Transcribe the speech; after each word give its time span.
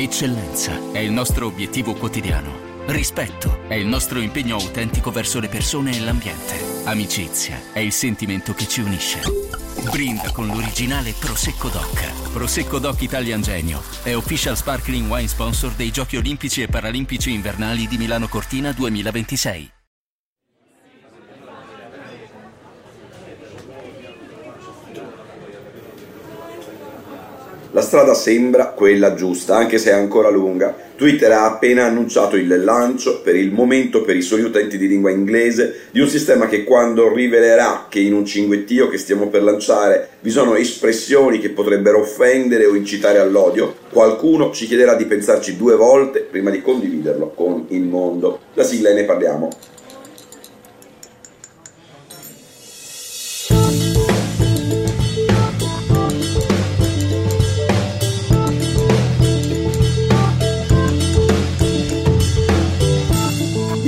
Eccellenza 0.00 0.92
è 0.92 0.98
il 0.98 1.12
nostro 1.12 1.44
obiettivo 1.44 1.92
quotidiano. 1.92 2.84
Rispetto 2.86 3.68
è 3.68 3.74
il 3.74 3.86
nostro 3.86 4.18
impegno 4.18 4.56
autentico 4.56 5.10
verso 5.10 5.40
le 5.40 5.48
persone 5.48 5.94
e 5.94 6.00
l'ambiente. 6.00 6.58
Amicizia 6.84 7.60
è 7.70 7.80
il 7.80 7.92
sentimento 7.92 8.54
che 8.54 8.66
ci 8.66 8.80
unisce. 8.80 9.20
Brinda 9.90 10.32
con 10.32 10.46
l'originale 10.46 11.12
Prosecco 11.12 11.68
Doc. 11.68 12.30
Prosecco 12.32 12.78
Doc 12.78 13.02
Italian 13.02 13.42
Genio 13.42 13.82
è 14.02 14.16
official 14.16 14.56
sparkling 14.56 15.06
wine 15.06 15.28
sponsor 15.28 15.72
dei 15.72 15.90
Giochi 15.90 16.16
Olimpici 16.16 16.62
e 16.62 16.68
Paralimpici 16.68 17.34
Invernali 17.34 17.86
di 17.86 17.98
Milano 17.98 18.26
Cortina 18.26 18.72
2026. 18.72 19.79
La 27.72 27.82
strada 27.82 28.14
sembra 28.14 28.70
quella 28.70 29.14
giusta, 29.14 29.54
anche 29.54 29.78
se 29.78 29.90
è 29.90 29.92
ancora 29.92 30.28
lunga. 30.28 30.74
Twitter 30.96 31.30
ha 31.30 31.44
appena 31.44 31.84
annunciato 31.84 32.34
il 32.34 32.64
lancio, 32.64 33.20
per 33.20 33.36
il 33.36 33.52
momento 33.52 34.02
per 34.02 34.16
i 34.16 34.22
suoi 34.22 34.42
utenti 34.42 34.76
di 34.76 34.88
lingua 34.88 35.12
inglese, 35.12 35.82
di 35.92 36.00
un 36.00 36.08
sistema 36.08 36.48
che 36.48 36.64
quando 36.64 37.14
rivelerà 37.14 37.86
che 37.88 38.00
in 38.00 38.12
un 38.12 38.26
cinguettio 38.26 38.88
che 38.88 38.98
stiamo 38.98 39.28
per 39.28 39.44
lanciare 39.44 40.08
vi 40.18 40.30
sono 40.30 40.56
espressioni 40.56 41.38
che 41.38 41.50
potrebbero 41.50 42.00
offendere 42.00 42.66
o 42.66 42.74
incitare 42.74 43.20
all'odio, 43.20 43.76
qualcuno 43.92 44.50
ci 44.50 44.66
chiederà 44.66 44.94
di 44.94 45.04
pensarci 45.04 45.56
due 45.56 45.76
volte 45.76 46.26
prima 46.28 46.50
di 46.50 46.60
condividerlo 46.60 47.30
con 47.36 47.66
il 47.68 47.82
mondo. 47.82 48.40
La 48.54 48.64
sigla 48.64 48.90
e 48.90 48.94
ne 48.94 49.04
parliamo. 49.04 49.48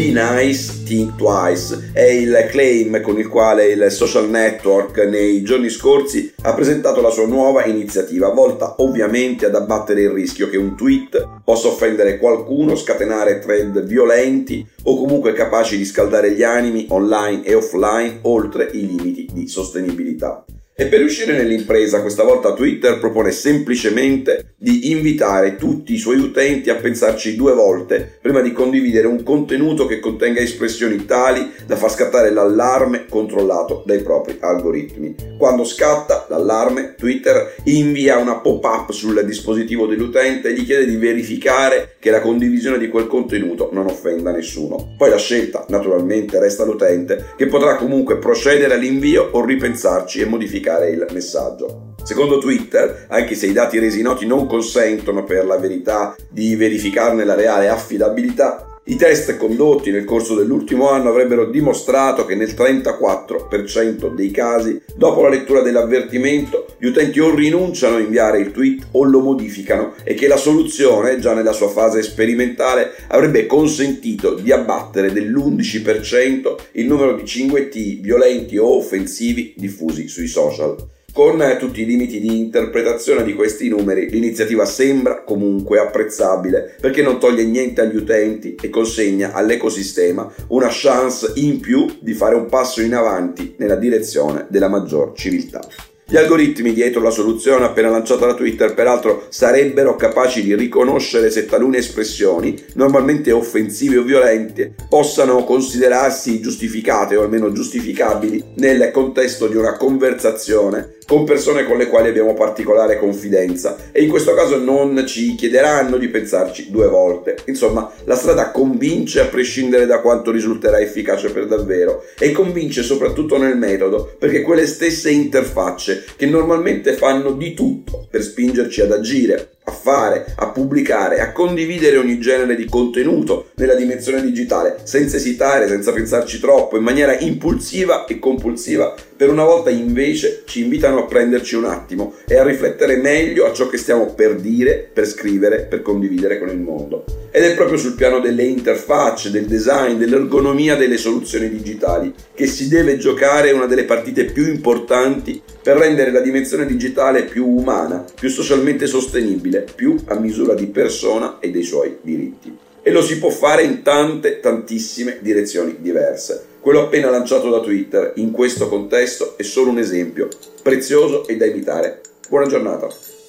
Be 0.00 0.12
Nice, 0.14 0.82
Think 0.84 1.16
Twice 1.16 1.90
è 1.92 2.04
il 2.04 2.46
claim 2.48 3.02
con 3.02 3.18
il 3.18 3.28
quale 3.28 3.66
il 3.66 3.90
social 3.90 4.30
network 4.30 4.96
nei 4.96 5.42
giorni 5.42 5.68
scorsi 5.68 6.32
ha 6.40 6.54
presentato 6.54 7.02
la 7.02 7.10
sua 7.10 7.26
nuova 7.26 7.66
iniziativa, 7.66 8.30
volta 8.30 8.76
ovviamente 8.78 9.44
ad 9.44 9.54
abbattere 9.54 10.00
il 10.00 10.08
rischio 10.08 10.48
che 10.48 10.56
un 10.56 10.74
tweet 10.74 11.42
possa 11.44 11.68
offendere 11.68 12.16
qualcuno, 12.16 12.76
scatenare 12.76 13.40
thread 13.40 13.84
violenti 13.84 14.66
o 14.84 14.96
comunque 14.96 15.34
capaci 15.34 15.76
di 15.76 15.84
scaldare 15.84 16.32
gli 16.32 16.42
animi 16.42 16.86
online 16.88 17.44
e 17.44 17.52
offline 17.52 18.20
oltre 18.22 18.70
i 18.72 18.86
limiti 18.86 19.28
di 19.30 19.48
sostenibilità. 19.48 20.46
E 20.80 20.86
per 20.86 21.00
riuscire 21.00 21.36
nell'impresa, 21.36 22.00
questa 22.00 22.22
volta 22.22 22.54
Twitter 22.54 22.98
propone 22.98 23.32
semplicemente 23.32 24.54
di 24.56 24.90
invitare 24.92 25.56
tutti 25.56 25.92
i 25.92 25.98
suoi 25.98 26.16
utenti 26.16 26.70
a 26.70 26.76
pensarci 26.76 27.36
due 27.36 27.52
volte 27.52 28.16
prima 28.18 28.40
di 28.40 28.52
condividere 28.52 29.06
un 29.06 29.22
contenuto 29.22 29.84
che 29.84 30.00
contenga 30.00 30.40
espressioni 30.40 31.04
tali 31.04 31.50
da 31.66 31.76
far 31.76 31.90
scattare 31.90 32.30
l'allarme 32.30 33.04
controllato 33.10 33.82
dai 33.84 34.00
propri 34.00 34.38
algoritmi. 34.40 35.16
Quando 35.36 35.64
scatta 35.64 36.24
l'allarme, 36.30 36.94
Twitter 36.96 37.56
invia 37.64 38.16
una 38.16 38.38
pop-up 38.38 38.90
sul 38.92 39.22
dispositivo 39.26 39.84
dell'utente 39.84 40.48
e 40.48 40.54
gli 40.54 40.64
chiede 40.64 40.86
di 40.86 40.96
verificare 40.96 41.96
che 41.98 42.10
la 42.10 42.22
condivisione 42.22 42.78
di 42.78 42.88
quel 42.88 43.06
contenuto 43.06 43.68
non 43.72 43.84
offenda 43.84 44.30
nessuno. 44.30 44.94
Poi 44.96 45.10
la 45.10 45.18
scelta, 45.18 45.66
naturalmente, 45.68 46.38
resta 46.38 46.62
all'utente 46.62 47.32
che 47.36 47.48
potrà 47.48 47.76
comunque 47.76 48.16
procedere 48.16 48.72
all'invio 48.72 49.28
o 49.32 49.44
ripensarci 49.44 50.20
e 50.22 50.24
modificare 50.24 50.68
modificare 50.70 50.90
il 50.90 51.06
messaggio. 51.12 51.94
Secondo 52.02 52.38
Twitter, 52.38 53.06
anche 53.08 53.34
se 53.34 53.46
i 53.46 53.52
dati 53.52 53.78
resi 53.78 54.02
noti 54.02 54.26
non 54.26 54.46
consentono 54.46 55.24
per 55.24 55.44
la 55.44 55.58
verità 55.58 56.14
di 56.30 56.54
verificarne 56.56 57.24
la 57.24 57.34
reale 57.34 57.68
affidabilità, 57.68 58.64
i 58.84 58.96
test 58.96 59.36
condotti 59.36 59.90
nel 59.90 60.04
corso 60.04 60.34
dell'ultimo 60.34 60.88
anno 60.88 61.10
avrebbero 61.10 61.44
dimostrato 61.44 62.24
che 62.24 62.34
nel 62.34 62.48
34% 62.48 64.14
dei 64.14 64.30
casi, 64.30 64.80
dopo 64.96 65.22
la 65.22 65.28
lettura 65.28 65.60
dell'avvertimento, 65.60 66.66
gli 66.80 66.86
utenti 66.86 67.20
o 67.20 67.34
rinunciano 67.34 67.96
a 67.96 68.00
inviare 68.00 68.40
il 68.40 68.52
tweet 68.52 68.86
o 68.92 69.04
lo 69.04 69.20
modificano 69.20 69.92
e 70.02 70.14
che 70.14 70.26
la 70.26 70.38
soluzione, 70.38 71.18
già 71.18 71.34
nella 71.34 71.52
sua 71.52 71.68
fase 71.68 72.02
sperimentale, 72.02 72.94
avrebbe 73.08 73.44
consentito 73.44 74.34
di 74.34 74.50
abbattere 74.50 75.12
dell'11% 75.12 76.54
il 76.72 76.86
numero 76.86 77.14
di 77.16 77.26
cinguetti 77.26 78.00
violenti 78.00 78.56
o 78.56 78.78
offensivi 78.78 79.52
diffusi 79.58 80.08
sui 80.08 80.26
social. 80.26 80.74
Con 81.12 81.56
tutti 81.58 81.82
i 81.82 81.86
limiti 81.86 82.18
di 82.18 82.38
interpretazione 82.38 83.24
di 83.24 83.34
questi 83.34 83.68
numeri, 83.68 84.08
l'iniziativa 84.08 84.64
sembra 84.64 85.22
comunque 85.22 85.80
apprezzabile 85.80 86.76
perché 86.80 87.02
non 87.02 87.18
toglie 87.18 87.44
niente 87.44 87.82
agli 87.82 87.96
utenti 87.96 88.56
e 88.58 88.70
consegna 88.70 89.32
all'ecosistema 89.32 90.32
una 90.48 90.68
chance 90.70 91.32
in 91.34 91.60
più 91.60 91.98
di 92.00 92.14
fare 92.14 92.36
un 92.36 92.46
passo 92.46 92.80
in 92.80 92.94
avanti 92.94 93.54
nella 93.58 93.76
direzione 93.76 94.46
della 94.48 94.68
maggior 94.68 95.12
civiltà. 95.14 95.60
Gli 96.10 96.16
algoritmi 96.16 96.72
dietro 96.72 97.00
la 97.00 97.10
soluzione 97.10 97.64
appena 97.64 97.88
lanciata 97.88 98.26
da 98.26 98.34
Twitter 98.34 98.74
peraltro 98.74 99.26
sarebbero 99.28 99.94
capaci 99.94 100.42
di 100.42 100.56
riconoscere 100.56 101.30
se 101.30 101.46
talune 101.46 101.78
espressioni, 101.78 102.60
normalmente 102.74 103.30
offensive 103.30 103.98
o 103.98 104.02
violente, 104.02 104.74
possano 104.88 105.44
considerarsi 105.44 106.40
giustificate 106.40 107.14
o 107.14 107.22
almeno 107.22 107.52
giustificabili 107.52 108.42
nel 108.56 108.90
contesto 108.90 109.46
di 109.46 109.54
una 109.54 109.76
conversazione 109.76 110.96
con 111.10 111.24
persone 111.24 111.64
con 111.64 111.76
le 111.76 111.88
quali 111.88 112.06
abbiamo 112.06 112.34
particolare 112.34 112.96
confidenza 112.96 113.76
e 113.90 114.04
in 114.04 114.08
questo 114.08 114.32
caso 114.32 114.58
non 114.58 115.02
ci 115.08 115.34
chiederanno 115.34 115.96
di 115.96 116.06
pensarci 116.06 116.70
due 116.70 116.86
volte. 116.86 117.38
Insomma, 117.46 117.90
la 118.04 118.14
strada 118.14 118.52
convince 118.52 119.18
a 119.18 119.24
prescindere 119.24 119.86
da 119.86 119.98
quanto 119.98 120.30
risulterà 120.30 120.78
efficace 120.78 121.32
per 121.32 121.48
davvero 121.48 122.04
e 122.16 122.30
convince 122.30 122.84
soprattutto 122.84 123.38
nel 123.38 123.56
metodo 123.56 124.14
perché 124.20 124.42
quelle 124.42 124.68
stesse 124.68 125.10
interfacce 125.10 126.04
che 126.14 126.26
normalmente 126.26 126.92
fanno 126.92 127.32
di 127.32 127.54
tutto 127.54 128.06
per 128.08 128.22
spingerci 128.22 128.80
ad 128.80 128.92
agire, 128.92 129.54
a 129.70 129.72
fare, 129.72 130.34
a 130.36 130.48
pubblicare, 130.48 131.20
a 131.20 131.32
condividere 131.32 131.96
ogni 131.96 132.18
genere 132.18 132.56
di 132.56 132.66
contenuto 132.66 133.50
nella 133.54 133.74
dimensione 133.74 134.20
digitale, 134.20 134.80
senza 134.82 135.16
esitare, 135.16 135.68
senza 135.68 135.92
pensarci 135.92 136.40
troppo, 136.40 136.76
in 136.76 136.82
maniera 136.82 137.16
impulsiva 137.18 138.04
e 138.04 138.18
compulsiva, 138.18 138.94
per 139.16 139.30
una 139.30 139.44
volta 139.44 139.70
invece 139.70 140.42
ci 140.46 140.62
invitano 140.62 141.00
a 141.00 141.06
prenderci 141.06 141.54
un 141.54 141.66
attimo 141.66 142.14
e 142.26 142.36
a 142.36 142.42
riflettere 142.42 142.96
meglio 142.96 143.46
a 143.46 143.52
ciò 143.52 143.68
che 143.68 143.76
stiamo 143.76 144.14
per 144.14 144.36
dire, 144.36 144.90
per 144.92 145.06
scrivere, 145.06 145.60
per 145.60 145.82
condividere 145.82 146.38
con 146.38 146.48
il 146.48 146.58
mondo. 146.58 147.04
Ed 147.32 147.44
è 147.44 147.54
proprio 147.54 147.78
sul 147.78 147.94
piano 147.94 148.18
delle 148.18 148.42
interfacce, 148.42 149.30
del 149.30 149.46
design, 149.46 149.98
dell'ergonomia 149.98 150.74
delle 150.74 150.96
soluzioni 150.96 151.48
digitali 151.48 152.12
che 152.34 152.46
si 152.48 152.66
deve 152.66 152.96
giocare 152.98 153.52
una 153.52 153.66
delle 153.66 153.84
partite 153.84 154.24
più 154.24 154.48
importanti 154.48 155.40
per 155.62 155.76
rendere 155.76 156.10
la 156.10 156.18
dimensione 156.18 156.66
digitale 156.66 157.22
più 157.22 157.46
umana, 157.46 158.04
più 158.18 158.28
socialmente 158.28 158.88
sostenibile, 158.88 159.64
più 159.72 159.96
a 160.06 160.18
misura 160.18 160.54
di 160.54 160.66
persona 160.66 161.38
e 161.38 161.52
dei 161.52 161.62
suoi 161.62 161.98
diritti. 162.00 162.56
E 162.82 162.90
lo 162.90 163.00
si 163.00 163.18
può 163.18 163.30
fare 163.30 163.62
in 163.62 163.82
tante, 163.82 164.40
tantissime 164.40 165.18
direzioni 165.20 165.76
diverse. 165.78 166.46
Quello 166.58 166.80
appena 166.80 167.10
lanciato 167.10 167.48
da 167.48 167.60
Twitter 167.60 168.12
in 168.16 168.32
questo 168.32 168.68
contesto 168.68 169.34
è 169.36 169.42
solo 169.42 169.70
un 169.70 169.78
esempio, 169.78 170.28
prezioso 170.62 171.28
e 171.28 171.36
da 171.36 171.46
imitare. 171.46 172.00
Buona 172.28 172.46
giornata. 172.46 173.19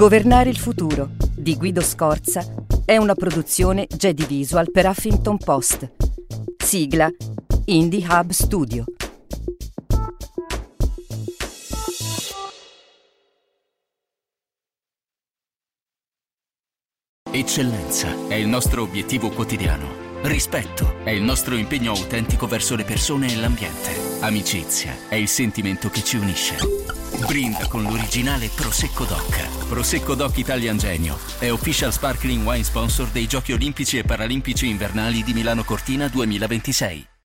Governare 0.00 0.48
il 0.48 0.56
futuro 0.56 1.10
di 1.36 1.56
Guido 1.56 1.82
Scorza 1.82 2.42
è 2.86 2.96
una 2.96 3.14
produzione 3.14 3.86
Jedi 3.86 4.24
Visual 4.24 4.70
per 4.70 4.86
Huffington 4.86 5.36
Post. 5.36 5.92
Sigla 6.56 7.10
Indie 7.66 8.06
Hub 8.08 8.30
Studio. 8.30 8.86
Eccellenza 17.30 18.26
è 18.26 18.36
il 18.36 18.48
nostro 18.48 18.80
obiettivo 18.80 19.28
quotidiano. 19.28 19.86
Rispetto 20.22 20.94
è 21.04 21.10
il 21.10 21.22
nostro 21.22 21.56
impegno 21.56 21.92
autentico 21.92 22.46
verso 22.46 22.74
le 22.74 22.84
persone 22.84 23.30
e 23.30 23.36
l'ambiente. 23.36 23.90
Amicizia 24.20 24.94
è 25.10 25.16
il 25.16 25.28
sentimento 25.28 25.90
che 25.90 26.02
ci 26.02 26.16
unisce. 26.16 26.79
Brinda 27.26 27.66
con 27.66 27.82
l'originale 27.82 28.50
Prosecco 28.54 29.04
Doc. 29.04 29.66
Prosecco 29.68 30.14
Doc 30.14 30.38
Italian 30.38 30.78
Genio 30.78 31.18
è 31.38 31.50
official 31.50 31.92
sparkling 31.92 32.44
wine 32.46 32.64
sponsor 32.64 33.08
dei 33.08 33.26
Giochi 33.26 33.52
Olimpici 33.52 33.98
e 33.98 34.04
Paralimpici 34.04 34.68
Invernali 34.68 35.22
di 35.22 35.32
Milano 35.32 35.64
Cortina 35.64 36.08
2026. 36.08 37.09